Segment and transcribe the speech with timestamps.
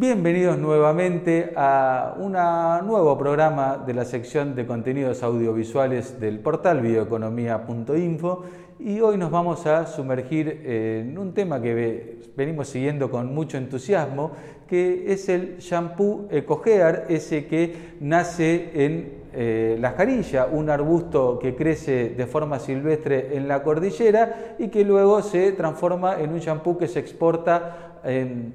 [0.00, 8.44] Bienvenidos nuevamente a un nuevo programa de la sección de contenidos audiovisuales del portal bioeconomía.info
[8.78, 14.30] y hoy nos vamos a sumergir en un tema que venimos siguiendo con mucho entusiasmo,
[14.66, 21.54] que es el shampoo EcoGear, ese que nace en eh, la jarilla, un arbusto que
[21.54, 26.76] crece de forma silvestre en la cordillera y que luego se transforma en un shampoo
[26.76, 27.89] que se exporta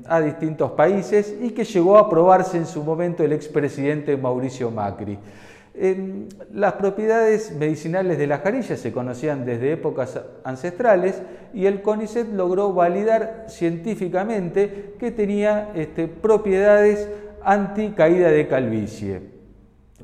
[0.07, 5.19] a distintos países y que llegó a aprobarse en su momento el expresidente Mauricio Macri.
[6.51, 11.21] las propiedades medicinales de la jarilla se conocían desde épocas ancestrales
[11.53, 17.09] y el CONICET logró validar científicamente que tenía este, propiedades
[17.43, 19.35] anti caída de calvicie.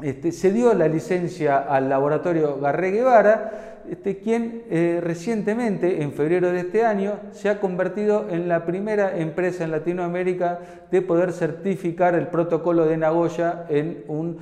[0.02, 6.52] Este, se dio la licencia al laboratorio Garré Guevara este, quien eh, recientemente, en febrero
[6.52, 10.60] de este año, se ha convertido en la primera empresa en Latinoamérica
[10.92, 14.38] de poder certificar el protocolo de Nagoya en, un,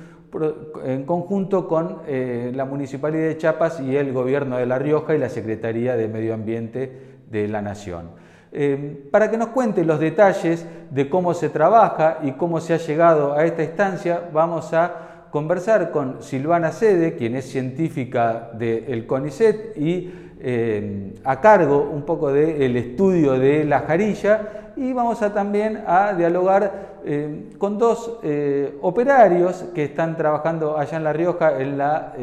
[0.84, 5.18] en conjunto con eh, la Municipalidad de Chiapas y el Gobierno de La Rioja y
[5.18, 6.92] la Secretaría de Medio Ambiente
[7.30, 8.10] de la Nación.
[8.52, 12.78] Eh, para que nos cuente los detalles de cómo se trabaja y cómo se ha
[12.78, 19.76] llegado a esta instancia, vamos a conversar con Silvana Sede, quien es científica del CONICET
[19.76, 25.84] y eh, a cargo un poco del estudio de la jarilla y vamos a también
[25.86, 31.76] a dialogar eh, con dos eh, operarios que están trabajando allá en La Rioja en
[31.76, 32.14] la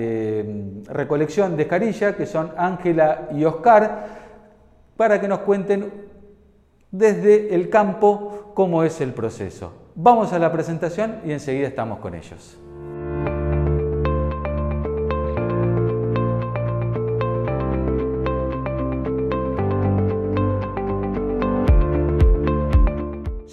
[0.88, 4.06] recolección de jarilla, que son Ángela y Oscar,
[4.96, 5.92] para que nos cuenten
[6.90, 9.74] desde el campo cómo es el proceso.
[9.94, 12.58] Vamos a la presentación y enseguida estamos con ellos.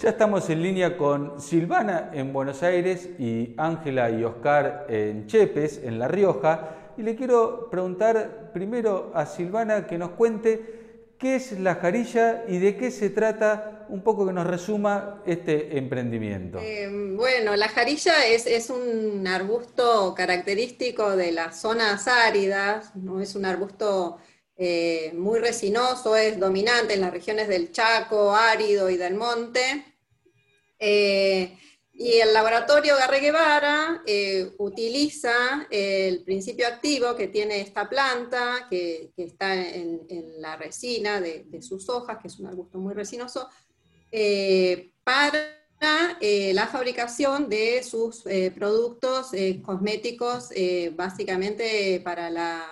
[0.05, 5.81] Ya estamos en línea con Silvana en Buenos Aires y Ángela y Oscar en Chepes,
[5.83, 6.93] en La Rioja.
[6.95, 12.59] Y le quiero preguntar primero a Silvana que nos cuente qué es la jarilla y
[12.59, 16.59] de qué se trata, un poco que nos resuma este emprendimiento.
[16.61, 23.21] Eh, bueno, la jarilla es, un arbusto característico de las zonas áridas, ¿no?
[23.21, 24.19] es un arbusto
[24.55, 29.94] eh, muy resinoso, es dominante en las regiones del Chaco, árido y del monte.
[30.79, 31.57] Eh,
[31.97, 39.13] y el laboratorio Garre Guevara eh, utiliza el principio activo que tiene esta planta, que,
[39.15, 40.01] está en,
[40.41, 43.49] la resina de, sus hojas, que es un arbusto muy resinoso,
[44.11, 48.23] eh, para la fabricación de sus
[48.55, 49.31] productos
[49.63, 50.49] cosméticos,
[50.95, 52.63] básicamente para la,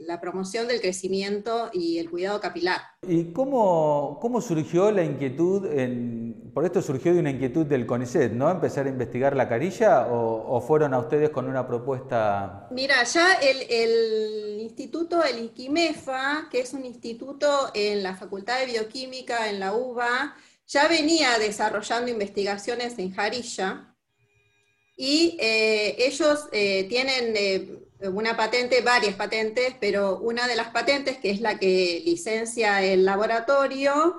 [0.00, 2.80] la, promoción del crecimiento y el cuidado capilar.
[3.06, 8.32] ¿Y cómo, cómo surgió la inquietud en por esto surgió de una inquietud del CONICET,
[8.32, 8.50] ¿no?
[8.50, 12.66] Empezar a investigar la carilla o, fueron a ustedes con una propuesta.
[12.70, 19.50] Mira, ya el, instituto, el IQIMEFA, que es un instituto en la Facultad de Bioquímica
[19.50, 20.34] en la UBA,
[20.66, 23.96] ya venía desarrollando investigaciones en jarilla
[24.96, 31.18] y eh, ellos eh, tienen eh, una patente, varias patentes, pero una de las patentes,
[31.18, 34.18] que es la que licencia el laboratorio,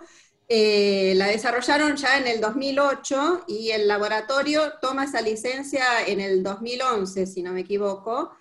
[0.49, 7.25] la desarrollaron ya en el 2008 y el laboratorio toma esa licencia en el 2011,
[7.27, 8.31] si no me equivoco,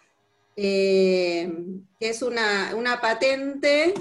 [0.54, 1.50] que
[1.98, 3.92] es una, patente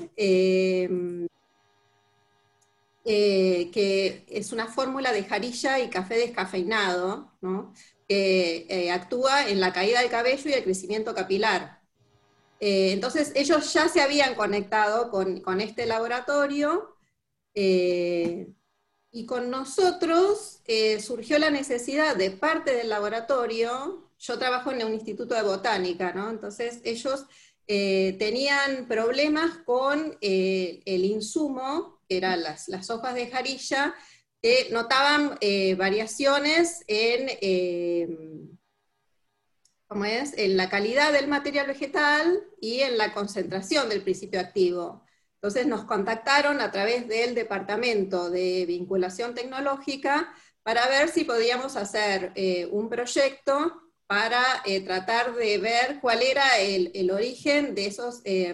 [3.06, 7.32] eh, que es una fórmula de jarilla y café descafeinado,
[8.08, 11.82] que actúa en la caída del cabello y el crecimiento capilar.
[12.60, 16.96] entonces ellos ya se habían conectado con, con este laboratorio
[17.56, 18.54] eh,
[19.12, 24.94] y con nosotros eh, surgió la necesidad de parte del laboratorio, yo trabajo en un
[24.94, 26.30] instituto de botánica, ¿no?
[26.30, 27.26] Entonces ellos
[27.68, 33.94] eh, tenían problemas con el insumo, eran las, las, hojas de jarilla,
[34.42, 35.40] que notaban
[35.78, 38.60] variaciones en,
[39.88, 40.38] ¿cómo es?
[40.38, 45.06] en la calidad del material vegetal y en la concentración del principio activo.
[45.46, 52.32] Entonces nos contactaron a través del Departamento de Vinculación Tecnológica para ver si podíamos hacer
[52.34, 58.54] eh, un proyecto para eh, tratar de ver cuál era el, origen de esos eh,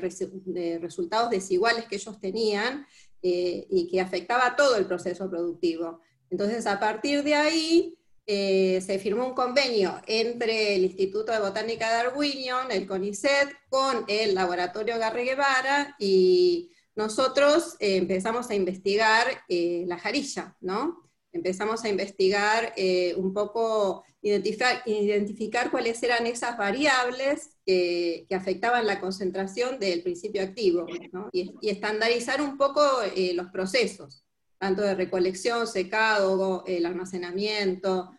[0.82, 2.86] resultados desiguales que ellos tenían
[3.22, 6.00] y que afectaba todo el proceso productivo.
[6.30, 12.04] Entonces, a partir de ahí, se firmó un convenio entre el Instituto de Botánica de
[12.04, 19.84] Darwinion, el CONICET, con el Laboratorio Garre Guevara y nosotros eh, empezamos a investigar eh,
[19.88, 21.12] la jarilla, ¿no?
[21.32, 29.00] empezamos a investigar eh, un poco, identificar, identificar, cuáles eran esas variables que, afectaban la
[29.00, 30.86] concentración del principio activo,
[31.32, 32.82] y, estandarizar un poco
[33.16, 34.24] eh, los procesos,
[34.58, 38.12] tanto de recolección, secado, el almacenamiento,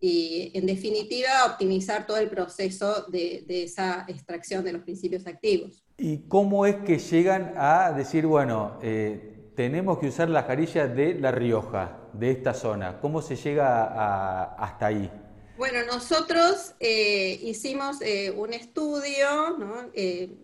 [0.00, 5.84] y en definitiva optimizar todo el proceso de, esa extracción de los principios activos.
[5.98, 11.14] ¿Y cómo es que llegan a decir, bueno, eh, tenemos que usar la jarilla de
[11.14, 12.98] La Rioja, de esta zona?
[13.00, 15.10] ¿Cómo se llega hasta ahí?
[15.60, 19.58] Bueno, nosotros eh, hicimos eh, un estudio,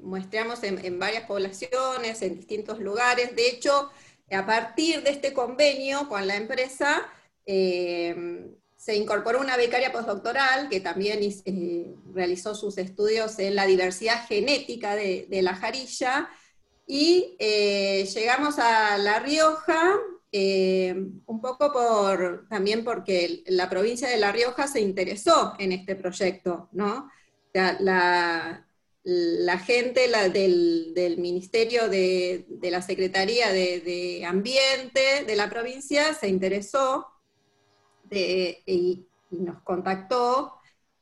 [0.03, 3.35] muestreamos en, varias poblaciones, en distintos lugares.
[3.35, 3.91] De hecho,
[4.31, 7.11] a partir de este convenio con la empresa,
[7.47, 14.95] se incorporó una becaria postdoctoral que también eh, realizó sus estudios en la diversidad genética
[14.97, 16.29] de, la jarilla
[16.87, 19.99] y eh, llegamos a La Rioja
[20.39, 20.95] eh,
[21.25, 26.69] un poco por, también porque la provincia de La Rioja se interesó en este proyecto,
[26.73, 27.11] ¿no?
[27.55, 28.63] La,
[29.65, 37.07] gente del, Ministerio de, la Secretaría de Ambiente de la provincia se interesó
[38.11, 40.53] y, nos contactó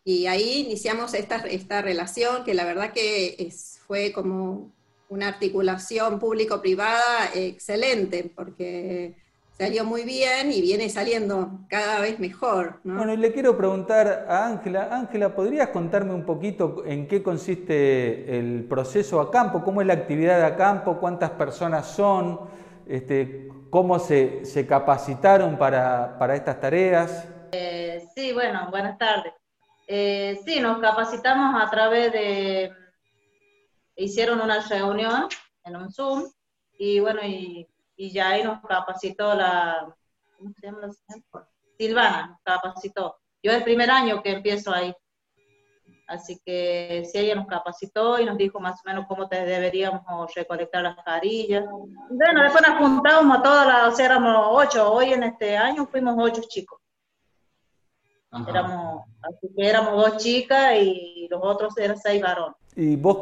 [0.04, 4.72] y ahí iniciamos esta, esta relación que la verdad que es, fue como
[5.08, 9.24] una articulación público-privada excelente, porque
[9.56, 12.80] salió muy bien y viene saliendo cada vez mejor.
[12.82, 18.38] Bueno, y le quiero preguntar a Ángela, Ángela, ¿podrías contarme un poquito en qué consiste
[18.38, 19.62] el proceso a campo?
[19.62, 20.98] ¿Cómo es la actividad a campo?
[20.98, 22.40] ¿Cuántas personas son?
[22.86, 27.28] Este, ¿Cómo se, se capacitaron para, para, estas tareas?
[27.52, 29.32] Eh, sí, bueno, buenas tardes.
[29.86, 32.72] Eh, sí, nos capacitamos a través de,
[33.96, 35.28] hicieron una reunión
[35.64, 36.24] en un Zoom
[36.78, 39.94] y bueno, y, y ya ahí nos capacitó la,
[40.37, 40.91] ¿cómo se llama?
[41.79, 43.17] Silvana, nos capacitó.
[43.43, 44.94] Yo es el primer año que empiezo ahí.
[46.06, 50.02] Así que si ella nos capacitó y nos dijo más o menos cómo te deberíamos
[50.35, 51.64] recolectar las carillas.
[52.11, 55.87] Bueno, después nos juntamos a todas las, o sea, éramos ocho, hoy en este año
[55.87, 56.81] fuimos ocho chicos.
[58.49, 62.56] Éramos, así que éramos dos chicas y los otros eran seis varones.
[62.76, 63.19] ¿Y vos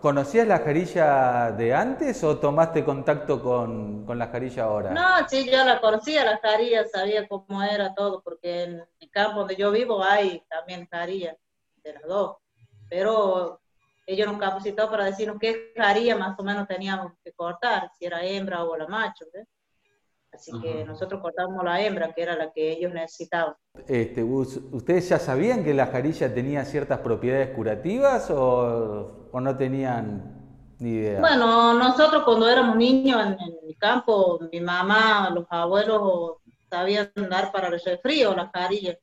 [0.00, 4.90] conocías la jarilla de antes o tomaste contacto con, con la jarilla ahora?
[4.90, 9.40] No, sí, yo la conocía, la jarilla, sabía cómo era todo, porque en el campo
[9.40, 11.36] donde yo vivo hay también jarilla
[11.82, 12.36] de las dos.
[12.88, 13.60] Pero
[14.06, 18.24] ellos nos capacitó para decirnos qué haría más o menos teníamos que cortar, si era
[18.24, 19.24] hembra o la macho.
[20.36, 23.54] Así que nosotros cortamos la hembra, que era la que ellos necesitaban.
[23.88, 30.36] Este, ¿Ustedes ya sabían que la jarilla tenía ciertas propiedades curativas o, o no tenían
[30.78, 31.20] ni idea?
[31.20, 36.34] Bueno, nosotros cuando éramos niños en, el campo, mi mamá, los abuelos
[36.68, 38.98] sabían dar para el frío las carillas.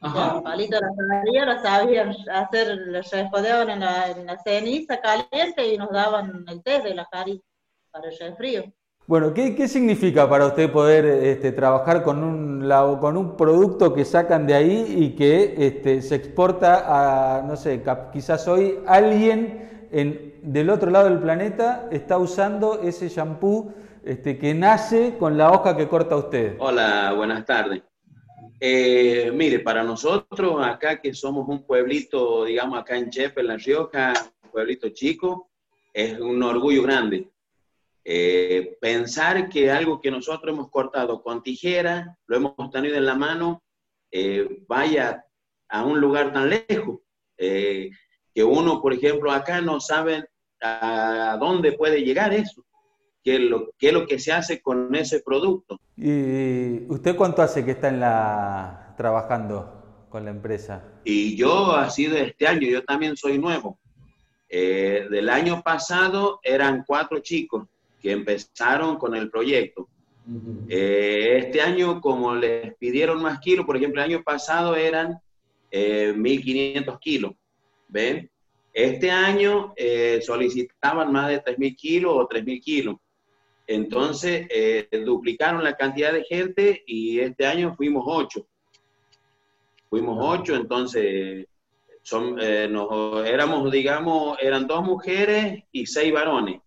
[0.00, 0.42] Ajá.
[0.42, 5.66] palito de la sanaría lo sabían hacer, los respodeaban en la, en la ceniza caliente
[5.72, 7.42] y nos daban el té de la cari
[7.90, 8.64] para el frío.
[9.06, 12.66] Bueno, ¿qué, ¿qué, significa para usted poder este, trabajar con un,
[13.00, 16.84] con un producto que sacan de ahí y que este, se exporta
[17.38, 17.82] a, no sé,
[18.14, 23.74] quizás hoy alguien en, del otro lado del planeta está usando ese shampoo
[24.06, 26.56] este, que nace con la hoja que corta usted?
[26.58, 27.82] Hola, buenas tardes.
[28.58, 33.58] Eh, mire, para nosotros acá que somos un pueblito, digamos acá en Chepe, en La
[33.58, 34.14] Rioja,
[34.44, 35.50] un pueblito chico,
[35.92, 37.33] es un orgullo grande.
[38.04, 43.14] Eh, pensar que algo que nosotros hemos cortado con tijera, lo hemos tenido en la
[43.14, 43.62] mano,
[44.10, 45.24] eh, vaya
[45.68, 47.00] a un lugar tan lejos,
[47.36, 50.28] que uno, por ejemplo, acá no sabe
[50.60, 52.64] a dónde puede llegar eso
[53.24, 55.80] qué es, lo, qué es lo que se hace con ese producto.
[55.96, 60.84] ¿Y usted cuánto hace que está en la, trabajando con la empresa?
[61.04, 63.78] Y yo ha sido este año, yo también soy nuevo.
[64.48, 67.66] Eh, del año pasado eran cuatro chicos
[68.04, 69.88] que empezaron con el proyecto.
[70.68, 75.14] Eh, este año, como les pidieron más kilos, por ejemplo, el año pasado eran
[75.72, 77.32] 1.500 eh, kilos,
[77.88, 78.30] ¿ven?
[78.74, 79.72] Este año
[80.20, 82.96] solicitaban más de 3.000 kilos o 3.000 kilos.
[83.66, 88.46] Entonces, eh, duplicaron la cantidad de gente y este año fuimos ocho.
[89.88, 91.46] Fuimos ocho, entonces
[92.02, 96.60] son, eh, nos, éramos, digamos, eran dos mujeres y seis varones.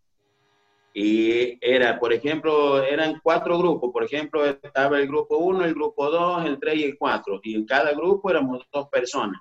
[1.00, 3.92] Y era, por ejemplo, eran cuatro grupos.
[3.94, 7.40] Por ejemplo, estaba el grupo uno, el grupo dos, el tres y el cuatro.
[7.44, 9.40] Y en cada grupo éramos dos personas.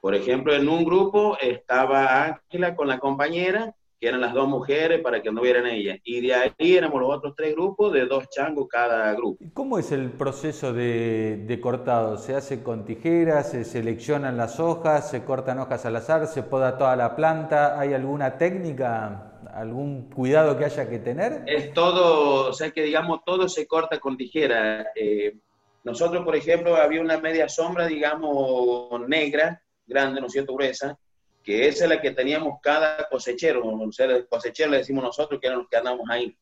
[0.00, 5.02] Por ejemplo, en un grupo estaba Ángela con la compañera que eran las dos mujeres
[5.02, 5.98] para que anduvieran ellas.
[6.02, 9.44] Y de ahí éramos los otros tres grupos de dos changos cada grupo.
[9.52, 12.16] ¿Cómo es el proceso de, cortado?
[12.16, 13.50] ¿Se hace con tijeras?
[13.50, 15.10] ¿Se seleccionan las hojas?
[15.10, 16.26] ¿Se cortan hojas al azar?
[16.26, 17.78] ¿Se poda toda la planta?
[17.78, 19.33] ¿Hay alguna técnica?
[19.54, 21.44] ¿Algún cuidado que haya que tener?
[21.46, 24.88] Es todo, o sea que digamos, todo se corta con tijera.
[24.96, 25.36] Eh,
[25.84, 30.98] nosotros, por ejemplo, había una media sombra, digamos, negra, grande, ¿no es cierto?, gruesa,
[31.44, 35.46] que esa es la que teníamos cada cosechero, o sea, cosechero le decimos nosotros, que
[35.46, 36.36] eran los que andamos ahí.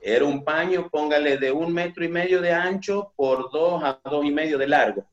[0.00, 4.24] Era un paño, póngale de un metro y medio de ancho por dos a dos
[4.24, 5.04] y medio de largo.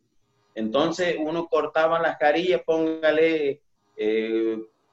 [0.56, 3.60] Entonces uno cortaba las carillas, póngale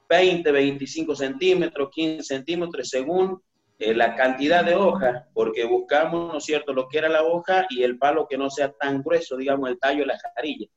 [0.07, 3.41] 20, 25 centímetros, 15 centímetros, según
[3.77, 7.65] eh, la cantidad de hojas, porque buscamos, ¿no es cierto?, lo que era la hoja
[7.69, 10.67] y el palo que no sea tan grueso, digamos, el tallo de la jarilla.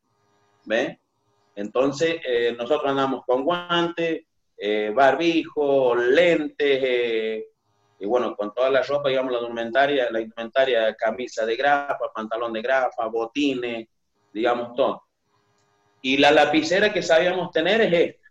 [0.65, 0.99] ¿Ves?
[1.55, 4.23] Entonces, eh, nosotros andamos con guantes,
[4.57, 7.45] eh, barbijo, lentes,
[8.01, 12.53] y bueno, con toda la ropa, digamos, la indumentaria, la indumentaria, camisa de grafa, pantalón
[12.53, 13.89] de grafa, botines,
[14.33, 15.03] digamos, todo.
[16.03, 18.28] Y la lapicera que sabíamos tener es esta.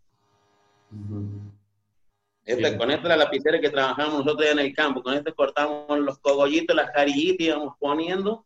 [2.77, 5.04] Con esta es la lapicera que trabajamos nosotros en el campo.
[5.04, 8.46] Con esta cortamos los cogollitos, las jarillitas, íbamos poniendo.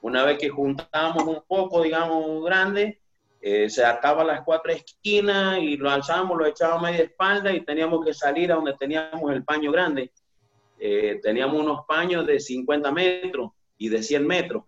[0.00, 3.00] Una vez que juntamos un poco, digamos, grande,
[3.42, 8.02] eh, se ataba las cuatro esquinas y lo alzamos, lo echábamos media espalda y teníamos
[8.02, 10.10] que salir a donde teníamos el paño grande.
[10.78, 14.64] Eh, teníamos unos paños de 50 metros y de 100 metros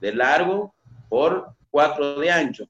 [0.00, 0.74] de largo
[1.08, 2.68] por 4 de ancho.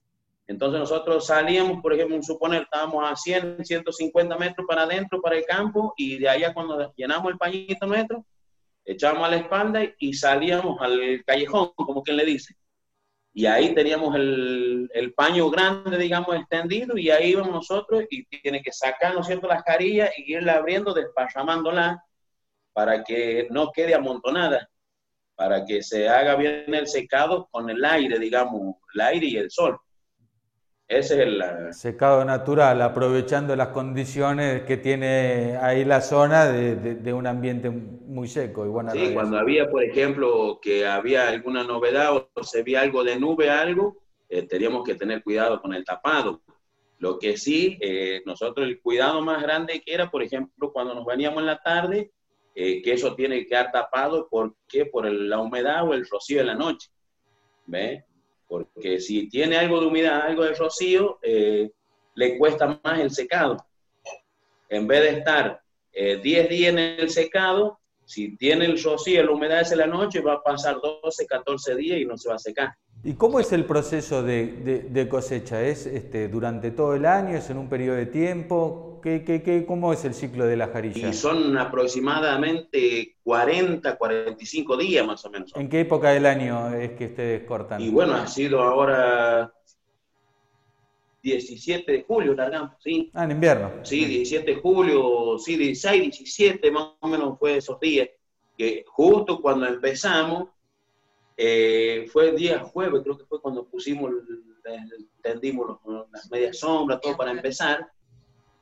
[0.51, 5.45] Entonces nosotros salíamos, por ejemplo, suponer, estábamos a 100, 150 metros para adentro, para el
[5.45, 8.25] campo, y de allá cuando llenamos el pañito nuestro,
[8.85, 12.55] echábamos a la espalda y salíamos al callejón, como quien le dice
[13.33, 18.71] y ahí teníamos el, paño grande, digamos, extendido, y ahí íbamos nosotros y tiene que
[18.71, 22.03] sacar, ¿no cierto?, las carillas y irla abriendo, desparramándola
[22.73, 24.69] para que no quede amontonada,
[25.35, 29.51] para que se haga bien el secado con el aire, digamos, el aire y el
[29.51, 29.77] sol.
[30.91, 37.27] Ese es el secado natural, aprovechando las condiciones que tiene ahí la zona de, un
[37.27, 42.43] ambiente muy seco y buena Sí, cuando había, por ejemplo, que había alguna novedad o
[42.43, 46.41] se veía algo de nube, algo, eh, teníamos que tener cuidado con el tapado.
[46.99, 51.05] Lo que sí, eh, nosotros el cuidado más grande que era, por ejemplo, cuando nos
[51.05, 52.11] veníamos en la tarde,
[52.53, 54.85] eh, que eso tiene que quedar tapado, ¿por qué?
[54.85, 56.89] Por la humedad o el rocío de la noche.
[57.65, 58.03] ¿Ve?
[58.51, 61.71] Porque si tiene algo de humedad, algo de rocío, eh,
[62.15, 63.55] le cuesta más el secado.
[64.67, 65.61] En vez de estar
[65.93, 69.87] 10 eh, días en el secado, si tiene el rocío, la humedad es en la
[69.87, 72.73] noche, va a pasar 12, 14 días y no se va a secar.
[73.05, 75.63] ¿Y cómo es el proceso de, cosecha?
[75.63, 77.37] ¿Es este, durante todo el año?
[77.37, 78.90] ¿Es en un periodo de tiempo?
[79.01, 81.09] ¿Qué, qué, qué, cómo es el ciclo de la jarilla?
[81.09, 85.51] Y son aproximadamente 40, 45 días más o menos.
[85.55, 87.81] ¿En qué época del año es que ustedes cortan?
[87.81, 89.53] Y bueno, ha sido ahora
[91.21, 93.11] 17 de julio, largamos, ¿sí?
[93.13, 93.71] Ah, en invierno.
[93.83, 98.09] Sí, 17 de julio, sí, 16, 17 más o menos fue esos días,
[98.57, 100.49] que justo cuando empezamos,
[101.37, 104.11] eh, fue el día jueves, creo que fue cuando pusimos,
[105.21, 105.79] tendimos
[106.11, 107.89] las medias sombras, todo para empezar.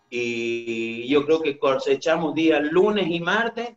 [0.10, 3.76] Y yo creo que cosechamos días lunes y martes.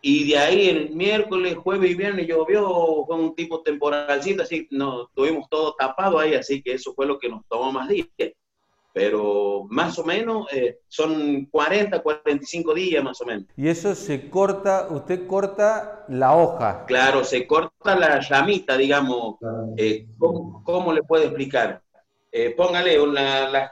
[0.00, 5.08] Y de ahí el miércoles, jueves y viernes llovió, fue un tipo temporalcito, así, no,
[5.14, 8.08] tuvimos todo tapado ahí, así que eso fue lo que nos tomó más días
[8.92, 13.44] pero más o menos eh, son 40, 45 días más o menos.
[13.56, 16.84] Y eso se corta, usted corta la hoja.
[16.86, 19.36] Claro, se corta la ramita, digamos.
[19.76, 21.82] Eh, ¿cómo, le puedo explicar?
[22.30, 23.70] Eh, póngale una, la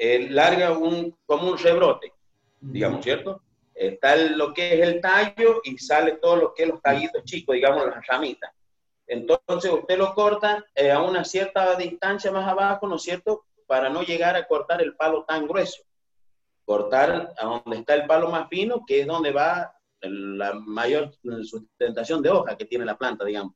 [0.00, 2.12] carilla, larga un, como un rebrote,
[2.60, 3.42] digamos, ¿cierto?
[3.74, 7.54] Está lo que es el tallo y sale todo lo que es los tallitos chicos,
[7.54, 8.50] digamos, las ramitas.
[9.06, 13.44] Entonces usted lo corta a una cierta distancia más abajo, ¿no es cierto?
[13.70, 15.84] para no llegar a cortar el palo tan grueso.
[16.64, 21.12] Cortar a donde está el palo más fino, que es donde va la mayor
[21.44, 23.54] sustentación de hoja que tiene la planta, digamos.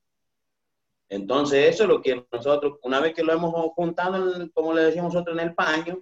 [1.09, 5.13] Entonces, eso es lo que nosotros, una vez que lo hemos juntado, como le decíamos
[5.13, 6.01] nosotros, en el paño,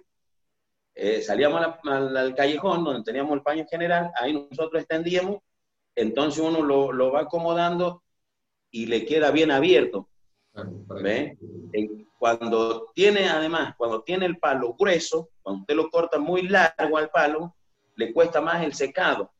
[0.94, 5.38] eh, salíamos al, callejón donde teníamos el paño general, ahí nosotros extendíamos,
[5.96, 8.02] entonces uno lo, lo va acomodando
[8.70, 10.08] y le queda bien abierto.
[11.02, 11.36] ¿Ve?
[12.18, 17.10] Cuando tiene, además, cuando tiene el palo grueso, cuando usted lo corta muy largo al
[17.10, 17.56] palo,
[17.96, 19.32] le cuesta más el secado.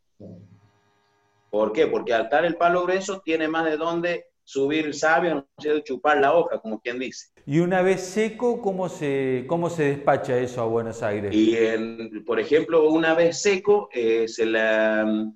[1.51, 1.87] ¿Por qué?
[1.87, 6.19] Porque al estar el palo grueso tiene más de dónde subir sabio, no sé, chupar
[6.21, 7.29] la hoja, como quien dice.
[7.47, 11.35] Y una vez seco, ¿cómo se, cómo se despacha eso a Buenos Aires?
[11.35, 15.27] Y, por ejemplo, una vez seco, eh, se la,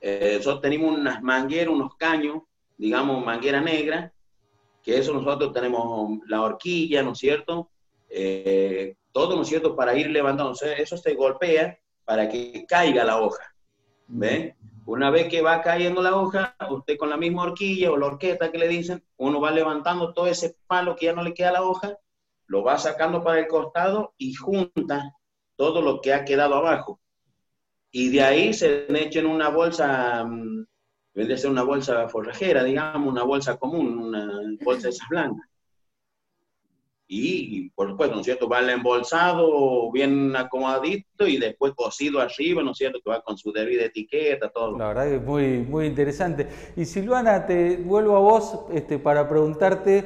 [0.00, 2.42] eh, nosotros tenemos unas mangueras, unos caños,
[2.76, 4.12] digamos, manguera negra,
[4.82, 7.70] que eso nosotros tenemos la horquilla, ¿no es cierto?
[8.08, 10.54] Eh, todo, ¿no es cierto?, para ir levantando.
[10.76, 13.42] eso se golpea para que caiga la hoja.
[14.06, 14.56] ¿Ve?
[14.88, 18.50] Una vez que va cayendo la hoja, usted con la misma horquilla o la horqueta
[18.50, 21.52] que le dicen, uno va levantando todo ese palo que ya no le queda a
[21.52, 21.98] la hoja,
[22.46, 25.14] lo va sacando para el costado y junta
[25.56, 27.02] todo lo que ha quedado abajo.
[27.90, 30.64] Y de ahí se echa en una bolsa, mm,
[31.12, 35.46] vende ser una bolsa forrajera, digamos, una bolsa común, una bolsa de esas blancas
[37.10, 38.48] y, por supuesto, ¿no es cierto?
[38.48, 43.00] Va el embolsado bien acomodadito y después cosido arriba, ¿no es cierto?
[43.02, 44.76] Que va con su debida etiqueta, todo.
[44.76, 46.46] La verdad es muy, muy interesante.
[46.76, 50.04] Y Silvana, te vuelvo a vos este, para preguntarte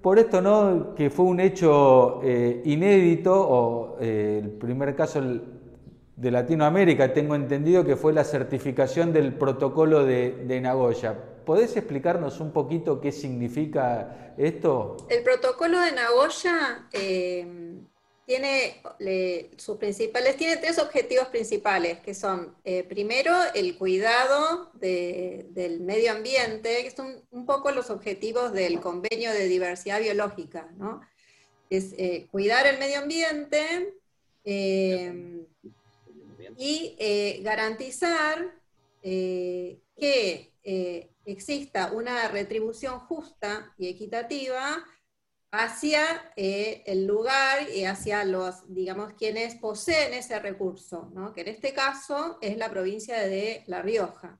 [0.00, 0.94] por esto, ¿no?
[0.94, 5.20] Que fue un hecho eh, inédito, o eh, el primer caso
[6.16, 11.14] de Latinoamérica, tengo entendido que fue la certificación del protocolo de, de Nagoya.
[11.48, 14.98] ¿Podés explicarnos un poquito qué significa esto?
[15.08, 17.46] El protocolo de Nagoya eh,
[18.26, 18.82] tiene
[19.56, 26.82] sus principales, tiene tres objetivos principales, que son, eh, primero, el cuidado del medio ambiente,
[26.82, 31.00] que son un poco los objetivos del convenio de diversidad biológica, ¿no?
[31.70, 33.94] Es eh, cuidar el medio ambiente
[36.58, 38.54] y garantizar
[39.00, 40.52] que
[41.32, 44.84] exista una retribución justa y equitativa
[45.50, 51.72] hacia eh, el lugar y hacia los, digamos, quienes poseen ese recurso, que en este
[51.72, 54.38] caso es la provincia de La Rioja.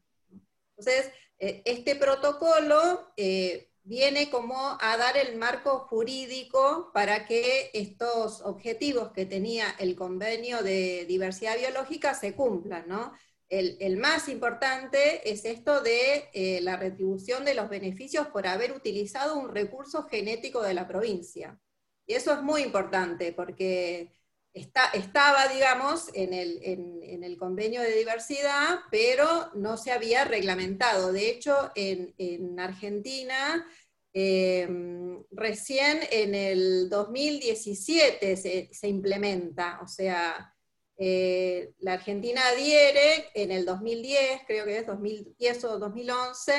[0.76, 8.42] Entonces, eh, este protocolo eh, viene como a dar el marco jurídico para que estos
[8.42, 13.12] objetivos que tenía el convenio de diversidad biológica se cumplan, ¿no?
[13.48, 19.38] El, más importante es esto de eh, la retribución de los beneficios por haber utilizado
[19.38, 21.58] un recurso genético de la provincia.
[22.06, 24.12] Y eso es muy importante porque
[24.52, 31.12] estaba, digamos, en el, convenio de diversidad, pero no se había reglamentado.
[31.12, 33.66] De hecho, en, Argentina,
[34.12, 40.54] em, recién en el 2017 se, se implementa, o sea,
[41.00, 46.52] eh, la Argentina adhiere en el 2010, creo que es 2010 o 2011,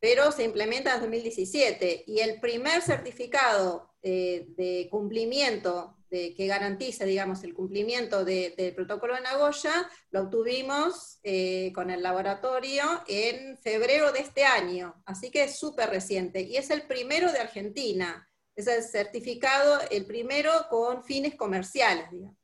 [0.00, 2.04] pero se implementa en 2017.
[2.06, 9.14] Y el primer certificado eh, de cumplimiento, de, que garantiza, digamos, el cumplimiento del protocolo
[9.14, 14.94] de Nagoya, lo obtuvimos eh, con el laboratorio en febrero de este año.
[15.04, 16.40] Así que es súper reciente.
[16.40, 18.28] Y es el primero de Argentina.
[18.56, 22.43] Es el certificado, el primero con fines comerciales, digamos.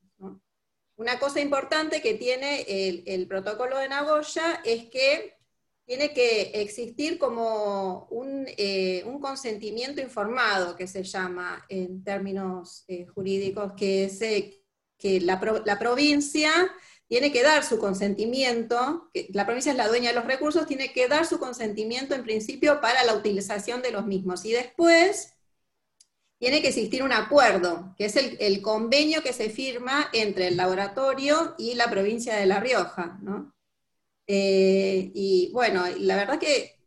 [1.01, 2.61] Una cosa importante que tiene
[3.07, 5.35] el, protocolo de Nagoya es que
[5.87, 13.73] tiene que existir como un, eh, consentimiento informado, que se llama en términos eh, jurídicos,
[13.79, 14.63] que es eh,
[14.99, 16.53] que la, provincia
[17.09, 20.93] tiene que dar su consentimiento, que la provincia es la dueña de los recursos, tiene
[20.93, 24.45] que dar su consentimiento en principio para la utilización de los mismos.
[24.45, 25.33] Y después
[26.41, 31.55] tiene que existir un acuerdo, que es el, convenio que se firma entre el laboratorio
[31.59, 33.19] y la provincia de La Rioja.
[33.21, 33.55] ¿no?
[34.27, 36.81] Eh, y bueno, la verdad que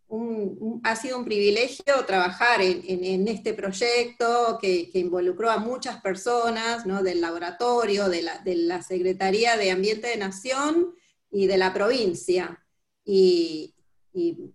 [0.84, 7.04] ha sido un privilegio trabajar en, este proyecto que, involucró a muchas personas ¿no?
[7.04, 10.96] del laboratorio, de la, Secretaría de Ambiente de Nación
[11.30, 12.60] y de la provincia.
[13.06, 13.76] Y,
[14.16, 14.52] y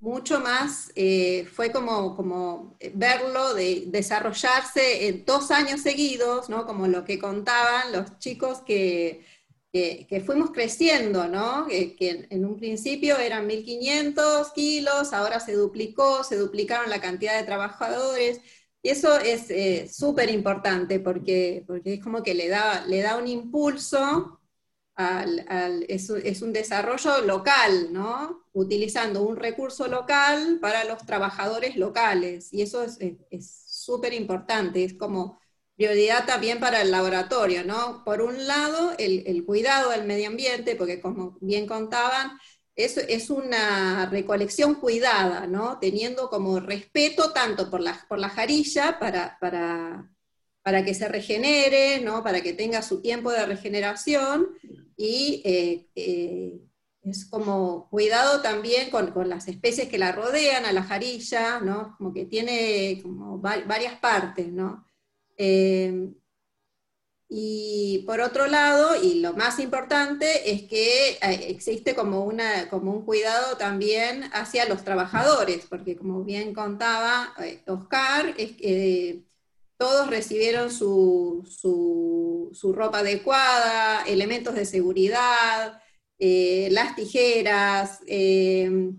[0.00, 6.66] mucho más, eh, fue como, como verlo de desarrollarse en dos años seguidos, ¿no?
[6.66, 9.24] como lo que contaban los chicos que,
[9.72, 11.66] que, fuimos creciendo, ¿no?
[11.66, 17.46] que, en un principio eran 1.500 kilos, ahora se duplicó, se duplicaron la cantidad de
[17.46, 18.40] trabajadores,
[18.82, 23.16] y eso es eh, súper importante porque, porque es como que le da, le da
[23.16, 24.40] un impulso
[24.96, 28.46] es, un desarrollo local, ¿no?
[28.52, 32.52] Utilizando un recurso local para los trabajadores locales.
[32.52, 35.38] Y eso es súper importante, es como
[35.76, 38.02] prioridad también para el laboratorio, ¿no?
[38.04, 42.38] Por un lado, el, cuidado del medio ambiente, porque como bien contaban,
[42.74, 45.78] es, es una recolección cuidada, ¿no?
[45.78, 50.10] Teniendo como respeto tanto por la, por la jarilla para, para,
[50.66, 52.24] para que se regenere, ¿no?
[52.24, 54.48] para que tenga su tiempo de regeneración,
[54.96, 56.60] y eh, eh,
[57.02, 61.94] es como cuidado también con, las especies que la rodean a la jarilla, ¿no?
[61.96, 64.84] Como que tiene como varias partes, ¿no?
[65.38, 66.12] Eh,
[67.28, 71.16] y por otro lado, y lo más importante, es que
[71.48, 77.32] existe como, una, como un cuidado también hacia los trabajadores, porque como bien contaba
[77.68, 79.26] Oscar, es que
[79.78, 81.42] todos recibieron su,
[82.56, 85.80] su ropa adecuada, elementos de seguridad,
[86.18, 88.92] eh, las tijeras, eh,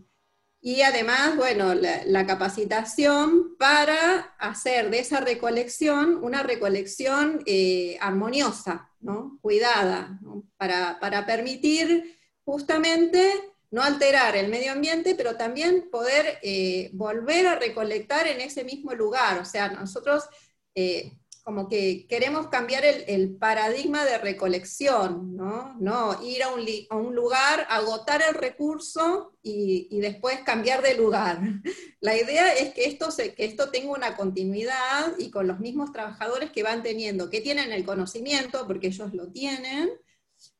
[0.62, 9.40] y además, bueno, la, capacitación para hacer de esa recolección una recolección eh, armoniosa, ¿no?
[9.42, 10.20] cuidada,
[10.58, 13.32] Para, para, permitir justamente
[13.72, 16.40] no alterar el medio ambiente, pero también poder
[16.94, 19.40] volver a recolectar en ese mismo lugar.
[19.40, 20.24] O sea, nosotros
[21.48, 25.78] como que queremos cambiar el, paradigma de recolección, ¿no?
[25.80, 31.40] No ir a un, lugar, agotar el recurso y, después cambiar de lugar.
[32.02, 36.52] La idea es que esto, que esto tenga una continuidad y con los mismos trabajadores
[36.52, 39.90] que van teniendo, que tienen el conocimiento, porque ellos lo tienen,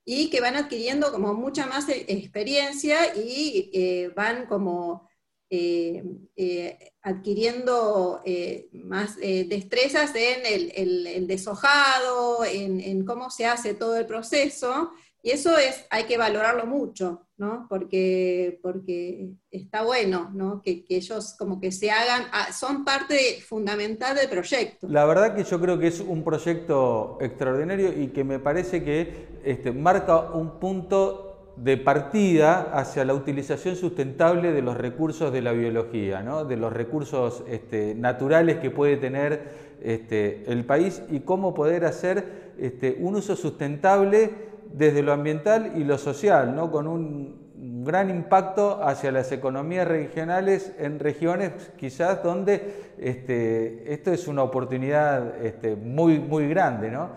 [0.06, 5.07] y que van adquiriendo como mucha más e, experiencia y eh, van como
[5.50, 6.04] eh,
[6.36, 14.92] eh, adquiriendo eh, más destrezas en el, deshojado, en, cómo se hace todo el proceso,
[15.24, 17.66] y eso es, hay que valorarlo mucho, ¿no?
[17.70, 20.62] Porque, porque está bueno, ¿no?
[20.62, 24.88] Que, ellos como que se hagan, ah, son parte fundamental del proyecto.
[24.90, 29.28] La verdad que yo creo que es un proyecto extraordinario y que me parece que
[29.44, 31.27] este, marca un punto
[31.64, 37.44] de partida hacia la utilización sustentable de los recursos de la biología, de los recursos
[37.48, 43.36] este, naturales que puede tener este, el país y cómo poder hacer este, un uso
[43.36, 44.32] sustentable
[44.72, 46.72] desde lo ambiental y lo social, ¿no?
[46.72, 47.48] con un
[47.84, 55.34] gran impacto hacia las economías regionales en regiones quizás donde esto es una oportunidad
[55.82, 56.92] muy, muy grande.
[56.92, 57.10] ¿no?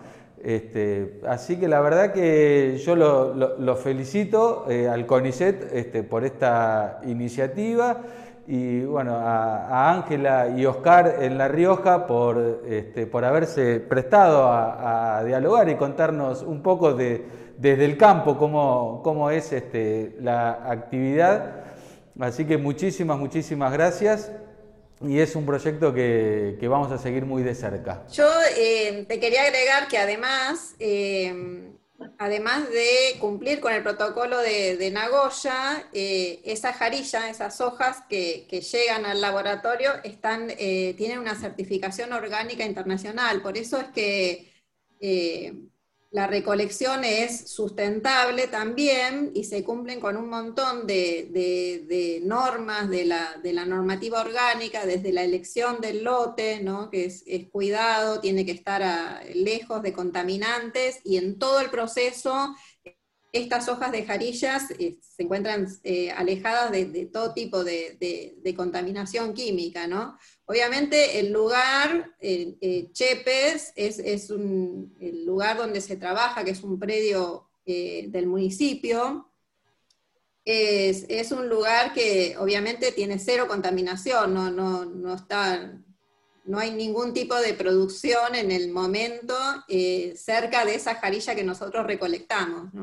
[0.43, 6.99] Este, así que la verdad que yo lo, felicito eh, al CONICET este, por esta
[7.05, 8.01] iniciativa
[8.47, 15.23] y bueno, a Ángela y Oscar en La Rioja por, este, por haberse prestado a,
[15.23, 17.23] dialogar y contarnos un poco de,
[17.59, 19.53] desde el campo cómo, cómo es
[20.19, 21.61] la actividad.
[22.19, 24.31] Así que muchísimas, muchísimas gracias
[25.03, 28.05] y es un proyecto que, vamos a seguir muy de cerca.
[28.13, 31.71] Yo eh, te quería agregar que además, eh,
[32.17, 39.05] además de cumplir con el protocolo de, Nagoya, eh, esa jarilla, esas hojas que, llegan
[39.05, 43.41] al laboratorio, están, tienen una certificación orgánica internacional.
[43.41, 44.51] Por eso es que
[46.11, 53.65] la recolección es sustentable también y se cumplen con un montón de, normas de la,
[53.65, 56.89] normativa orgánica, desde la elección del lote, ¿no?
[56.89, 62.55] que es, cuidado, tiene que estar lejos de contaminantes y en todo el proceso
[63.31, 69.87] estas hojas de jarillas eh, se encuentran eh, alejadas de, todo tipo de, contaminación química,
[69.87, 70.17] ¿no?
[70.51, 77.47] Obviamente el lugar, eh, Chepes, es, el lugar donde se trabaja, que es un predio
[77.65, 79.31] del municipio,
[80.43, 85.79] es, un lugar que obviamente tiene cero contaminación, no, no, no, está,
[86.43, 89.33] no hay ningún tipo de producción en el momento
[90.15, 92.73] cerca de esa jarilla que nosotros recolectamos.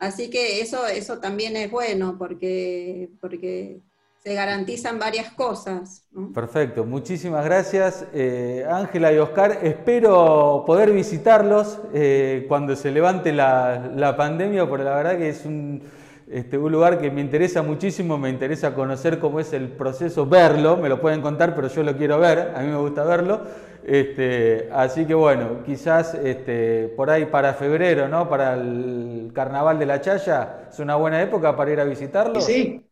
[0.00, 3.80] Así que eso, eso también es bueno porque, porque
[4.26, 6.04] se garantizan varias cosas.
[6.34, 9.60] Perfecto, muchísimas gracias eh, Ángela y Oscar.
[9.62, 15.80] Espero poder visitarlos eh, cuando se levante la, pandemia, porque la verdad que es un,
[16.28, 20.76] este, un lugar que me interesa muchísimo, me interesa conocer cómo es el proceso, verlo,
[20.76, 23.42] me lo pueden contar, pero yo lo quiero ver, a mí me gusta verlo.
[23.84, 28.28] Este, así que bueno, quizás este, por ahí para febrero, ¿no?
[28.28, 32.40] Para el carnaval de la Chaya, es una buena época para ir a visitarlo.
[32.40, 32.85] sí,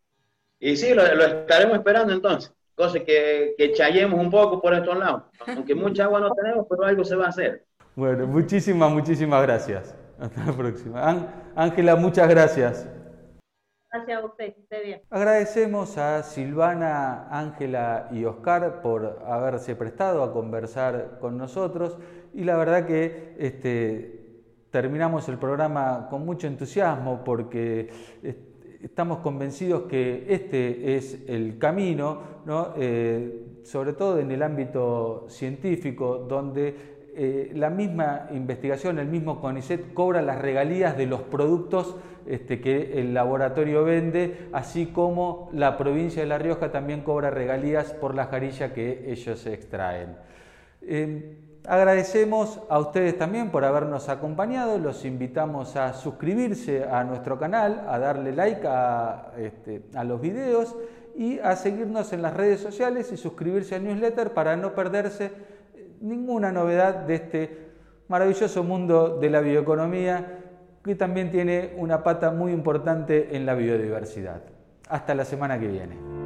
[0.59, 2.53] y sí, lo, estaremos esperando entonces.
[2.75, 5.23] Cosa que, que chayemos un poco por estos lados.
[5.47, 7.65] Aunque mucha agua no tenemos, pero algo se va a hacer.
[7.95, 9.95] Bueno, muchísimas, muchísimas gracias.
[10.19, 11.31] Hasta la próxima.
[11.55, 12.87] Ángela, muchas gracias.
[13.91, 15.01] Gracias a usted, que esté bien.
[15.09, 21.97] Agradecemos a Silvana, Ángela y Oscar por haberse prestado a conversar con nosotros
[22.33, 24.41] y la verdad que este,
[24.71, 27.89] terminamos el programa con mucho entusiasmo porque
[28.85, 32.19] estamos convencidos que este es el camino,
[32.77, 39.93] eh, sobre todo en el ámbito científico, donde eh, la misma investigación, el mismo CONICET
[39.93, 41.95] cobra las regalías de los productos
[42.27, 47.91] este, que el laboratorio vende, así como la provincia de La Rioja también cobra regalías
[47.93, 50.15] por la jarilla que ellos extraen.
[50.83, 57.85] Eh, agradecemos a ustedes también por habernos acompañado, los invitamos a suscribirse a nuestro canal,
[57.87, 60.75] a darle like a, este, a los videos
[61.15, 65.31] y a seguirnos en las redes sociales y suscribirse al newsletter para no perderse
[66.01, 67.65] ninguna novedad de este
[68.07, 70.39] maravilloso mundo de la bioeconomía
[70.83, 74.41] que también tiene una pata muy importante en la biodiversidad.
[74.87, 76.24] Hasta la semana que viene.